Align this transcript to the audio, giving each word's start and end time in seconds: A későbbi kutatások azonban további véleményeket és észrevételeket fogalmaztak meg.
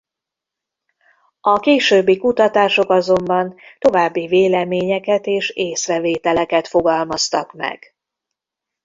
A 1.41 1.59
későbbi 1.59 2.17
kutatások 2.17 2.89
azonban 2.89 3.55
további 3.79 4.27
véleményeket 4.27 5.25
és 5.25 5.49
észrevételeket 5.49 6.67
fogalmaztak 6.67 7.53
meg. 7.53 7.95